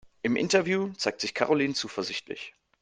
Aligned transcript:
Im 0.23 0.35
Interview 0.35 0.91
zeigt 0.93 1.21
sich 1.21 1.35
Karoline 1.35 1.75
zuversichtlich. 1.75 2.55